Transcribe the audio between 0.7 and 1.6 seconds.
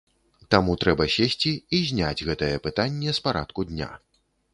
трэба сесці